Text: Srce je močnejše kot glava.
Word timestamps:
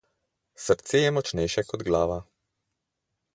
Srce 0.63 0.97
je 1.01 1.11
močnejše 1.17 1.63
kot 1.69 1.81
glava. 1.91 2.19